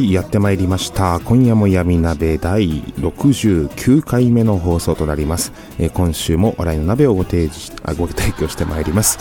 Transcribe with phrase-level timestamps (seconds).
[0.00, 1.20] はいやってまいりました。
[1.20, 9.18] 今夜も闇鍋第69回目の放送となります、えー今週も笑いの鍋をご提示あご提供してまいります。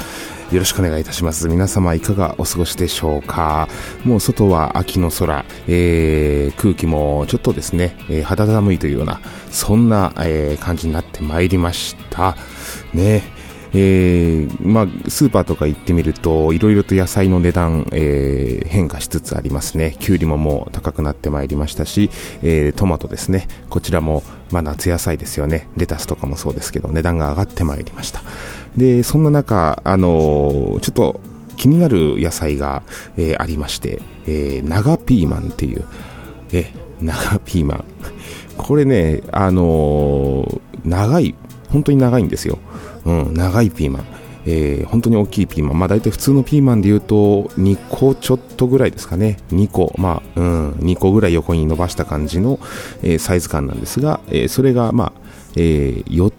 [0.54, 1.50] よろしくお願いいたします。
[1.50, 3.68] 皆様いかがお過ごしでしょうか。
[4.06, 9.20] もう外は秋の空、えー空気もちょっとですね、えー肌寒いというような
[9.52, 12.38] そんな、えー感じになってまいりました。
[12.94, 13.38] ね。
[13.74, 19.96] えーまあ、スーパーとか行ってみると、いろいろと野菜の値段、えー変化しつつありますね。
[20.00, 22.10] きゅうりももう高くなってまいりましたし、
[22.42, 23.48] えートマトですね。
[23.70, 25.68] こちらも、まあ、夏野菜ですよね。
[25.78, 28.22] レタスとかもそうですけど、値段が上がってまいりました。
[28.78, 31.20] で、そんな中、あのちょっと
[31.58, 32.84] 気になる野菜が、
[33.18, 35.84] えーありまして、えー長ピーマンっていう、
[36.54, 37.84] え長ピーマン。
[38.58, 41.36] これね、あの長い、
[41.70, 42.60] 本当に長いんですよ。
[43.06, 44.06] うん、長いピーマン。
[44.46, 45.80] えー本当に大きいピーマン。
[45.80, 49.38] まあ大体普通のピーマンでいうと2個ちょっとぐらいですかね。
[49.52, 52.60] 2個、まあ、うん、2個ぐらい横に伸ばした感じの、
[53.04, 55.22] えーサイズ感なんですが、えーそれがまあ、
[55.56, 56.32] え4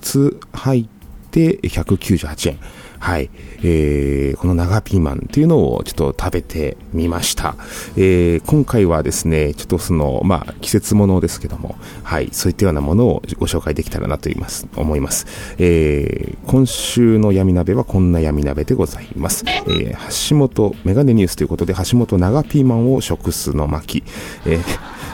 [0.00, 0.86] つ入っ
[1.30, 2.58] て198円。
[2.98, 3.30] はい。
[3.62, 7.56] えーこの長ピーマンっていうのをちょっと食べてみました。
[7.96, 15.26] えー今回はですね、ちょっとその、まあ、季節ものですけども、はい、そういったようなものをご紹介できたらなと言います、思います。
[15.58, 19.44] えー今週の闇鍋はこんな闇鍋でございます。
[19.46, 24.02] えー橋本メガネニュースということで、橋本長ピーマンを食すの巻、
[24.46, 24.62] えー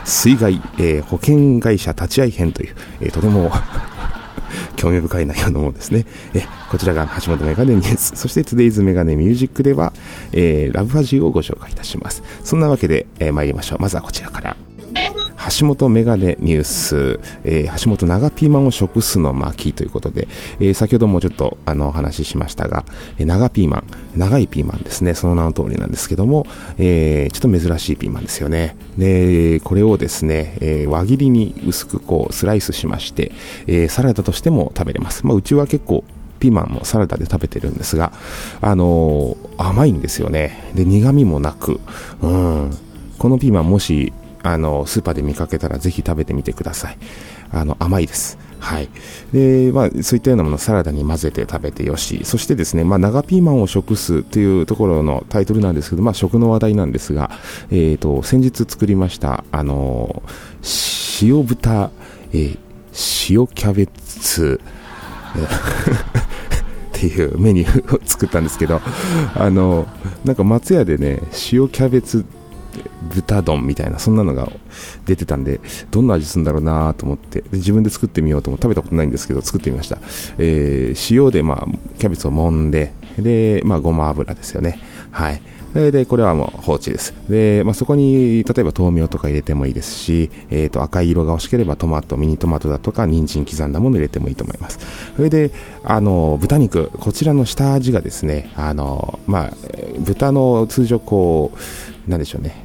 [0.04, 3.50] 水害、えー保険会社立ち会い編という、えーとても
[4.84, 6.04] 興味深い内容のものですね。
[6.34, 8.16] えこちらが橋本メガネニュース。
[8.16, 9.94] そして Today's メガネミュージックでは、
[10.32, 12.22] えーラブファジーをご紹介いたします。
[12.42, 13.78] そんなわけで、えー参りましょう。
[13.80, 14.56] まずはこちらから。
[15.58, 20.28] 橋本メガネニュース、えー橋本長ピーマンを食すの巻ということで、
[20.60, 22.84] えー先ほどもちょっとあのお話ししましたが、
[23.18, 23.84] えー長ピーマン、
[24.16, 26.46] 長いピーマンですね、その名の通りなんですけども、
[26.78, 28.76] えーちょっと珍しいピーマンですよね。
[28.96, 33.32] で、これをですね、えー輪切りに薄くこうスライスしまして、
[33.66, 35.26] えーサラダとしても食べれます。
[35.26, 36.04] まあ、うちは結構
[36.40, 38.12] ピーマンもサラダで食べてるんですが、
[38.60, 40.72] あのー甘いんですよね。
[40.74, 41.80] で、苦味もなく、
[42.22, 42.70] うん。
[43.18, 44.12] このピーマンもし、
[44.44, 46.98] あの、スーパーで見かけたらぜひ食べてみてください。
[47.50, 48.38] あの、甘いです。
[48.60, 48.88] はい。
[49.32, 52.20] で、まあ、そういったようなものをサラダに混ぜて食べてよし。
[52.24, 57.30] そしてですね、まあ、長ピーマンを食すというところのタイトルなんですけど、まあ、食の話題なんですが、
[57.70, 60.22] えっ、と、先日作りました、あの
[61.20, 61.90] 塩豚、
[62.32, 62.58] えー
[63.28, 64.60] 塩キャベツ、
[66.96, 68.80] っていうメニューを作ったんですけど、
[69.34, 69.88] あの、
[70.24, 71.20] なんか松屋でね、
[71.52, 72.24] 塩キャベツ
[73.14, 74.50] 豚丼みたいな、そんなのが
[75.06, 79.98] 出てたんで、どんな味するんだろうなと思って、自分で作ってみようと思って、食べたことないんですけど、作ってみました。
[80.38, 81.66] えー塩で、まあ、
[81.98, 84.78] キャベツを揉んで、で、まあ、ごま油ですよね。
[85.10, 85.42] はい。
[85.74, 87.14] で、でこれはもう放置です。
[87.28, 94.78] で、まあ、そこに、例えば豆苗とか入れてもいいですし、えっ、と、赤い色が欲しければトマト、ミニトマトだとか、人参刻んだもの入れてもいいと思います。
[95.16, 95.50] それで、
[95.82, 99.52] あの、豚肉、こちらの下味がですね、あの、まあ、
[99.98, 101.52] 豚の通常こ
[102.06, 102.64] う、なんでしょうね、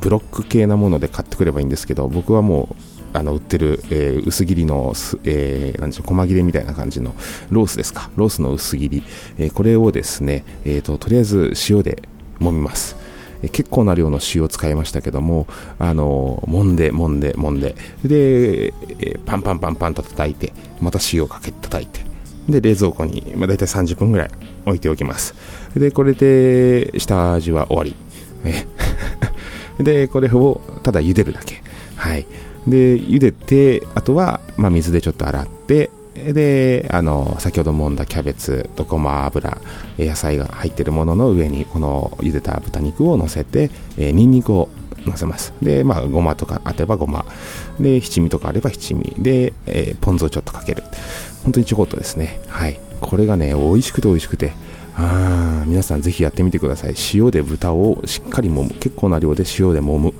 [0.00, 2.76] ブロック系なもので買ってくればいいんですけど、僕はもう、
[3.12, 4.92] あの売ってる、えー薄切りの、
[5.24, 7.14] えーなんでしょう細切れみたいな感じの
[7.50, 9.02] ロースですかロースの薄切り、
[9.38, 12.02] えーこれをですね、えーととりあえず塩で
[12.40, 12.96] 揉みます。
[13.52, 15.46] 結構な量の塩を使いましたけども、
[15.78, 17.74] あの揉んで揉んで揉んで。
[18.04, 18.72] で、
[19.26, 22.00] パンパンパンパンと叩いてまた塩をかけて叩いて。
[22.48, 24.30] で冷蔵庫に、まあ、大体30分ぐらい
[24.64, 25.34] 置いておきます。
[25.74, 27.94] でこれで下味は終わり。
[29.82, 31.62] でこれをただ茹でるだけ。
[31.96, 32.26] はい。
[32.66, 35.90] で茹でてあとは、まあ、水でちょっと洗って
[36.32, 39.58] であの先ほど揉んだキャベツとごま油
[39.98, 44.68] 野菜が入っているものの上にこの茹でた豚肉を乗せて、えー、ニンニクを
[45.04, 45.52] 乗せます。
[45.62, 47.24] で、まあ、ごまとかあればごま。
[47.78, 49.14] で、七味とかあれば七味。
[49.18, 50.82] で、えー、ポン酢をちょっとかける。
[51.44, 52.40] 本当にちょこっとですね。
[52.48, 52.78] はい。
[53.00, 54.52] これがね、美味しくて美味しくて。
[54.98, 56.94] あ皆さんぜひやってみてください。
[57.12, 58.70] 塩で豚をしっかり揉む。
[58.70, 60.14] 結構な量で塩で揉む。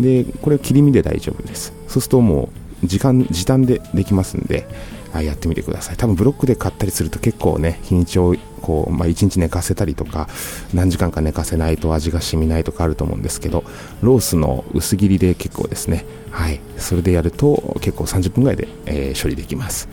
[0.00, 1.72] で、これ切り身で大丈夫です。
[1.86, 2.48] そうするとも
[2.82, 4.66] う、時間、時短でできますんで、
[5.12, 5.96] はいやってみてください。
[5.96, 10.26] 多分ブロックで買ったりすると結構ね、日にちをこう、まあ、1日寝かせたりとか、
[10.72, 13.64] 何時間か寝かせないと味が染みないとかあると思うんですけど、
[14.00, 19.88] ロースの薄切りで結構ですね、はい、それでやると結構30分ぐらいで、えー、処理できます。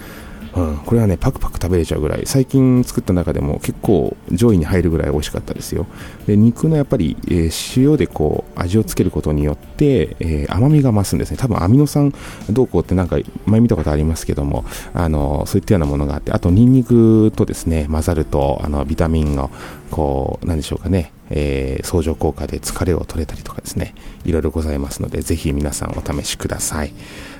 [0.55, 5.85] うん、これはね、パクパク食べれちゃうぐらい、最近作った中でも結構上位に入るぐらい美味しかったですよ。
[6.27, 11.37] で肉のやっぱり、えー、塩でこう味をつけることによって、えー、甘みが増すんですね。
[11.37, 12.13] 多分アミノ酸
[12.49, 19.51] どうこうってなんか前見たことありますけども、あのそういったようなものがあって、あとニンニクとですね、混ざると、あのビタミンの、
[19.91, 23.93] こう、なんでしょうかね、えー、相乗効果で疲れを取れたりとかですね、
[24.25, 26.93] いろいろございますので、ぜひ皆さんお試しください。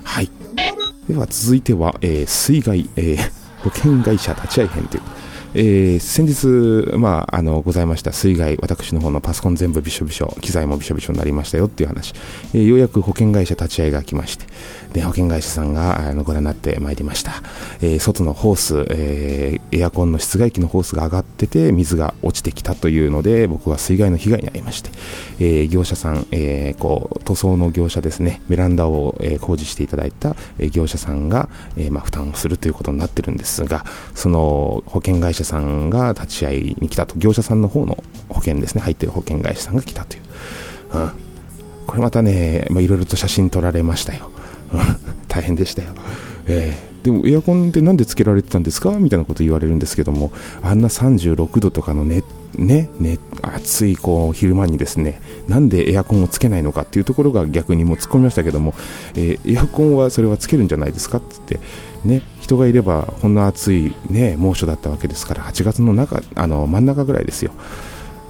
[0.04, 0.30] はい。
[1.10, 3.32] では続いては、えー、水害、えー、
[3.64, 5.04] 保険会社立ち会い編という、
[5.56, 12.14] えー、先日、まあ、あのございました水害、私の方のパソコン全部びしょびしょ、機材もびしょびしょになりましたよっていう話、
[12.54, 14.46] えー、ようやく保険会社立ち会いが来まして、
[14.94, 17.44] で保険会社さんがあのご覧になってまいりました、
[17.82, 24.90] えー、外のホース、え、エアコンの室外機のホースが上がってて水が落ちてきたというので僕は水害の被害に遭いまして、
[25.40, 33.86] え、業者さん、えこう塗装の業者ですねベランダを、え工事していただいた、え業者さんが、えまあ、負担をするということになってるんですが
[34.16, 37.16] その保険会社さんが立ち会いに来たと。
[37.18, 38.82] 業者さんの方の保険ですね。
[38.82, 40.24] 入ってる保険会社さんが来たという、
[40.94, 41.12] うん、
[41.88, 44.32] これまたね、まあ、いろいろと写真撮られましたよ。
[45.28, 45.90] 大変でしたよ。
[46.48, 48.92] えー、でもエアコンって何でつけられてたんですか？
[49.00, 52.24] みたいなこと言われるんですけども、あんな36度とかのね、
[52.56, 58.76] ね、ね、暑いこう昼間にですね、なんでエアコンをつけないのかっていうところが逆にもう突っ込みましたけども、
[59.16, 61.60] えー、エアコンはそれはつけるんじゃないですかってって、
[62.06, 67.52] ね、人がいればこんな暑い、ね、猛暑だったわけですから、8月の中、あの真ん中ぐらいですよ。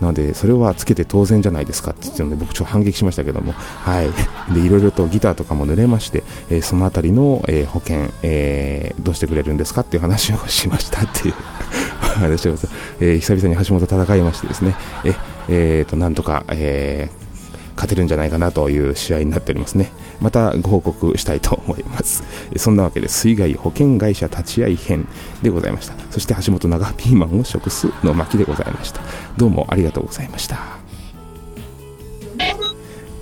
[0.02, 4.54] なので、それはつけて当然じゃないですかって言ってので、僕ちょっと反撃しましたけども、はい。
[4.54, 11.34] で、いろいろとギターとかも濡れまして、えー、そのあたりの、えー、保険、えー、どうしてくれるんですかっていう話をしましたっていう。
[12.20, 12.54] 話を、
[13.00, 15.16] えー、久々に橋本戦いましてですね、え、
[15.48, 17.29] えー、と、なんとか、えー、
[17.80, 19.90] 勝てるんじゃないかなという試合になっておりますね。
[20.20, 22.24] またご報告したいと思います。
[22.58, 25.08] そんなわけで水害保険会社立ち会い編
[25.42, 25.94] でございました。
[26.12, 29.00] そして橋本長ピーマンを食すの巻でございました。
[29.38, 30.58] どうもありがとうございました。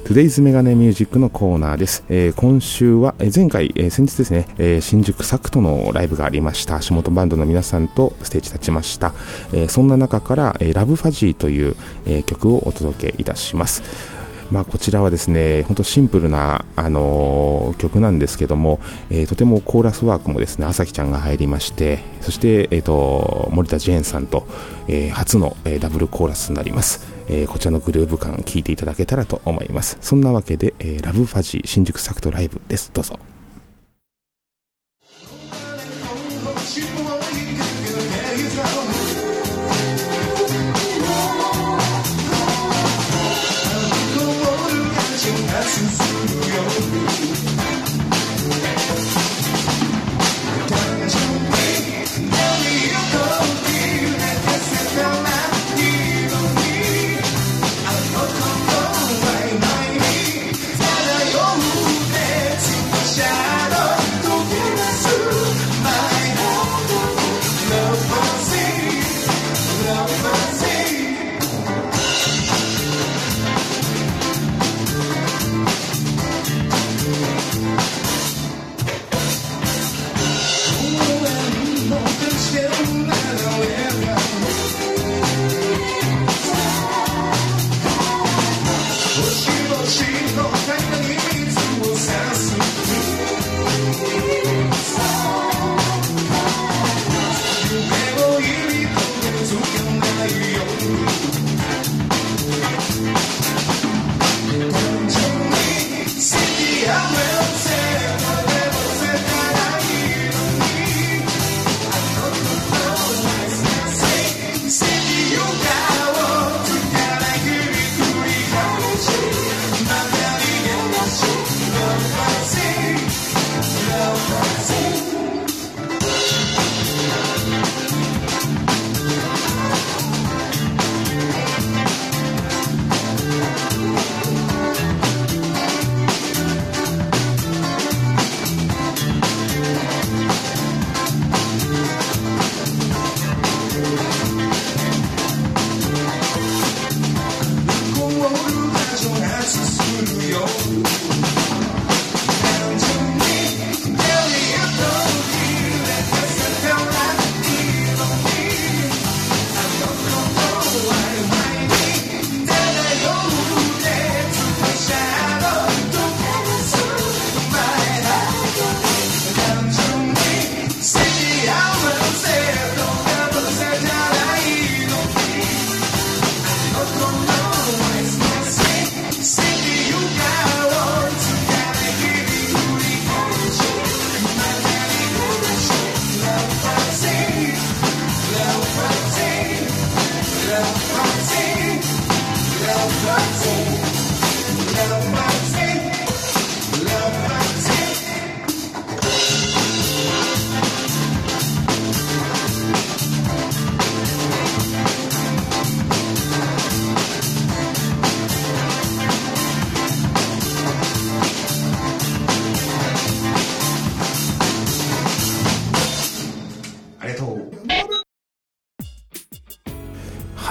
[0.05, 2.03] トゥデイズメガネミュージックのコーナーです。
[2.09, 6.77] えー、今週は、えー、前回、えー、先日ですね、え新宿サクトのライブがありました。
[6.77, 9.13] 足元バンドの皆さんとステージ立ちました。
[9.53, 11.75] えそんな中から、えラブファジーという、
[12.07, 14.16] え曲をお届けいたします。
[14.51, 18.79] まあ、こちらはですね、本当シンプルな、あのー、曲なんですけども、
[19.09, 24.47] えー、とてもコーラスワークもですね、朝日ちゃんが入りまして、そして、えーと、森田ジェーンさんと、
[24.87, 27.07] えー、初の、え、ダブルコーラスになります。
[27.29, 29.97] え、こちらのグルーヴ感聴いていただけたらと思います。
[30.01, 32.91] そんなわけで、えー、ラブファジー新宿サクトライブです。
[32.93, 33.19] どうぞ。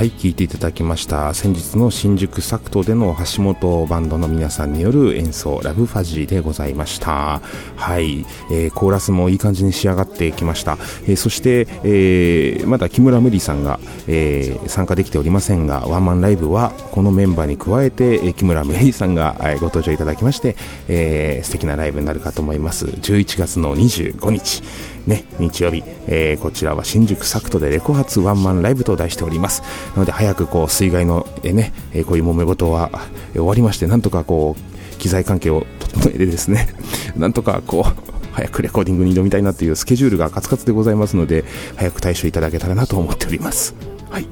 [0.07, 1.35] はい聴いていただきました。
[1.35, 7.41] 先日の新宿サクトでの橋本バンドの皆さんによる演奏ラブファジーでございました。
[7.77, 20.57] はい、えー、コーラスもいい感じに仕上がってきました、えー、そして、えー、まだ木村無理さんが、えー、参加できておりませんがワンマンライブはこのメンバーに加えて、えー、木村無理さんが、えー、ご登場いただきまして、
[20.89, 22.87] えー、素敵なライブになるかと思います。
[22.87, 24.63] 11月の25日。
[25.07, 29.63] ね、日曜日、えー、こちらは新宿サクトでレコ発ワンマンライブと題しております。
[29.95, 32.91] なので早くこう水害の、え、ね、え、こういう揉め事は、
[33.35, 36.69] 終わりまして、なんとかこう、機材関係を整えてですね、
[37.17, 41.45] なんとかこう、早くレコーディングに挑みたいなというスケジュールがカツカツでございますので、
[41.77, 43.75] 早く対処いただけたらなと思っております。
[44.17, 44.27] はい、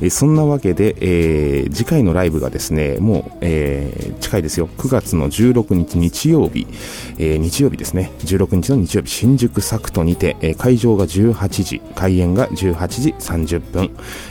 [0.00, 4.68] え、そんなわけで、えー、次回のライブがですねもう、えー、近いですよ。
[4.76, 6.66] 9月の16日日曜日、
[7.16, 8.10] えー、日曜日ですね。
[8.24, 9.10] 16日の日曜日。
[9.10, 11.80] 新宿サクトにて、え、会場が18時。
[11.94, 13.90] 開演が18時30分、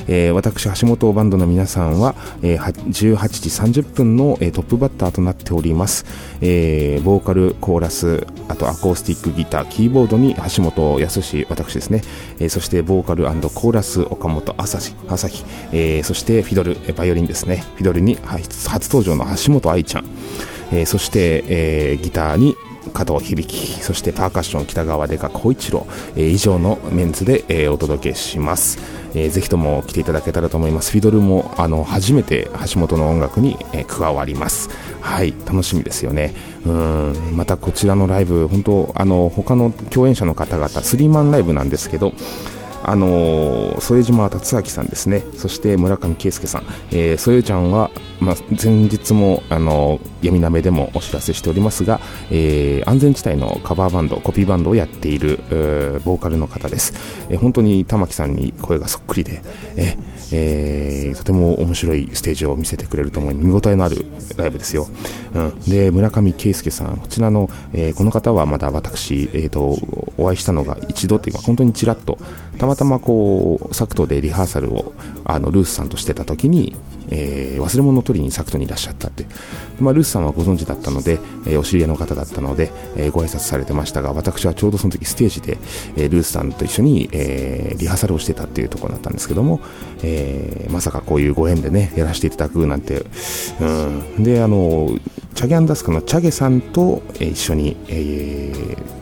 [0.09, 6.05] え、私橋本バンドの皆さんは、えー、18時30分の、え、トップバッターとなっております、
[6.41, 12.01] え、ボーカルコーラスあとアコースティックギターキーボードに橋本康私ですね、
[12.39, 20.05] え、そしてボーカルコーラス岡本朝朝日、えー、そしてフィドル、バイオリンですね、フィドルに初登場の橋本愛ちゃん、
[20.71, 22.55] えー、そして、えー、ギターに
[22.93, 23.81] 加藤響。
[23.81, 28.79] そしてパーカッション北川出川光一郎、えー、以上のメンツで、えー、お届けします、
[29.13, 30.91] えー、ぜひとも来ていただけたらと思います。
[30.91, 34.69] フィドルもあの初めて橋本の音楽に、えー、加わります。
[35.01, 36.33] はい楽しみですよね。
[36.65, 42.13] うんまたこちらのライブ本当あの他の共演者の方々スリーマンライブなんですけど
[42.83, 45.23] あの副島達明さんですね。
[45.35, 51.99] そして村上圭介さん、えー、そよちゃんは、まあ、前日も、あの闇鍋でもお知らせしておりますが、
[52.31, 55.39] えー、安全地帯のカバーバンドコピーバンドをやっている
[56.03, 56.93] ボーカルの方です、
[57.29, 59.41] えー、本当に玉木さんに声がそっくりで、
[59.75, 59.95] え
[60.31, 64.05] えー、とても面白いステージを見せてくれると思い見応えのある
[64.37, 64.87] ライブですよ、
[65.33, 69.77] うん、で村上圭介さんこちらの、えー、この方はまだ私、えーと、
[70.17, 72.17] お会いしたのが一度というか本当にちらっと
[72.57, 74.93] たまたまこうサクトでリハーサルを
[75.25, 76.75] あのルースさんとしてた時に
[77.11, 79.25] えー、忘れ物を取りにサクトにいらっしゃったって、
[79.79, 85.57] まあ、ルースさんはご存知だったので、えー、お知り合いの方だったので、えー、ご挨拶されてましたが私はちょうどその時ステージで、
[85.97, 89.59] え、ルースさんと一緒に、え、リハーサルをしてたっていうところだったんですけども、
[90.03, 93.05] えー、まさかこういうご縁でねやらせていただくなんて、
[93.59, 93.65] う
[94.19, 94.89] ん、であの
[95.35, 98.53] チャギアンダスクのチャゲさんと、えー、一緒に、え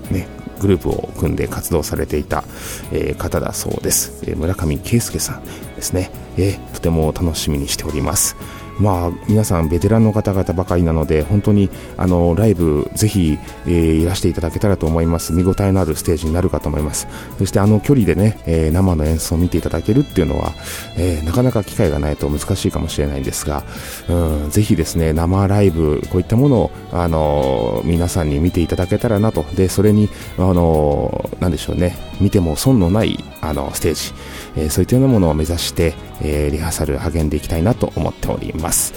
[0.09, 0.27] ー、ね
[0.59, 2.43] グループを組んで活動されていた、
[2.91, 5.43] えー、方だそうです、えー、村上圭介さん
[5.75, 8.35] ですね、えー、とても楽しみにしております。
[8.79, 15.33] まあ、皆さんベテランの方々ばかりなので本当にあのライブぜひ、えー、いらしていただけたらと思います。
[15.33, 17.07] 見応えのあるステージになるかと思います。
[17.37, 20.53] そしてあの距離でね、えー、生の演奏を見ていただけるっていうのは、
[20.97, 23.63] えー、なかなか機会がないと難しいかもしれないんですが、
[24.09, 29.43] うん、ぜひですね生ライブこういったものをあの皆さんに見ていただけたらなと。
[29.55, 31.95] でそれにあのなんでしょうね。
[32.19, 34.13] 見ても損のないあのステージ、
[34.55, 38.93] えー、そういったようなものを目指して、えー、リハーサル励んでいきたいなと思っております。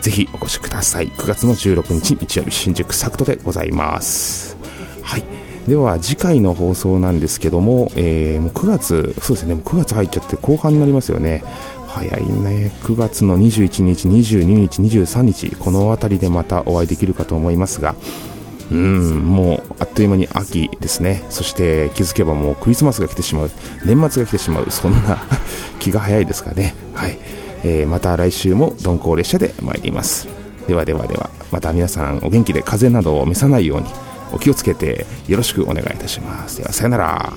[0.00, 1.08] ぜひお越しください。
[1.08, 4.56] 9月の16日日曜日新宿サクトでございます。
[5.02, 5.24] はい。
[5.66, 9.54] では次回の放送なんですけども、えー、もう9月そうですね。
[9.54, 11.42] もう9月入っちゃって後半になりますよね。
[11.88, 12.72] 早いね。
[12.82, 17.94] 9月の21日22日23日この辺りでまたお会いできるかと思いますが
[18.70, 21.24] うんもうあっという間に秋ですね。
[21.30, 23.50] そして気づけばもうクリスマスが来てしまう。
[23.84, 24.70] 年末が来てしまう。
[24.70, 25.22] そんな
[25.78, 26.74] 気が早いですかね。
[26.94, 27.18] はい、
[27.62, 30.28] えー、また来週も鈍行列車で参ります。
[30.66, 33.86] ではではではまた皆さんお元気で風邪などを召さないように
[34.32, 36.58] お気をつけてよろしくお願いいたします。
[36.58, 37.32] ではさよなら。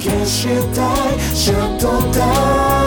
[0.00, 1.20] 消したい。
[1.34, 2.77] シャットダウン。